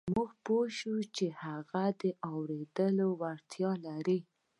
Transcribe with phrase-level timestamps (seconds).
[0.15, 4.19] موږ پوه شوو چې هغه د اورېدو وړتيا لري.